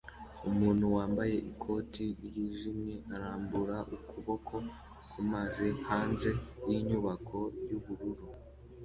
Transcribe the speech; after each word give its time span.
Umuntu 0.49 0.85
wambaye 0.95 1.35
ikoti 1.51 2.05
ryijimye 2.25 2.95
arambura 3.15 3.77
ukuboko 3.95 4.55
kumazi 5.11 5.67
hanze 5.87 6.29
yinyubako 6.67 7.37
yubururu 7.69 8.25